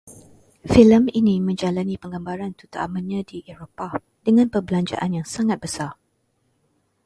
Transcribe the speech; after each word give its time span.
Filem 0.71 1.03
ini 1.21 1.35
menjalani 1.47 1.93
penggambaran 2.03 2.51
terutamanya 2.57 3.19
di 3.29 3.37
Eropah, 3.51 3.93
dengan 4.27 4.47
perbelanjaan 4.53 5.11
yang 5.21 5.27
sangat 5.35 5.57
besar 5.65 5.91